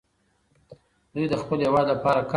دوی 1.13 1.25
د 1.31 1.35
خپل 1.41 1.57
هېواد 1.65 1.85
لپاره 1.93 2.19
کار 2.21 2.23
کوي. 2.23 2.29